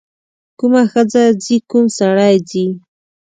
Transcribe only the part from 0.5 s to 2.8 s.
کومه ښځه ځي کوم سړی ځي.